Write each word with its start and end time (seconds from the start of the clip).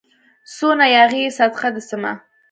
څونه 0.55 0.85
ياغي 0.95 1.19
يې 1.25 1.35
صدقه 1.37 1.67
دي 1.73 1.81
سمه 1.89 2.13